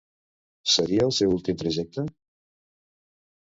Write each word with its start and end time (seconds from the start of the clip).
Seria 0.75 1.03
el 1.09 1.13
seu 1.19 1.35
últim 1.35 1.61
trajecte? 1.61 2.07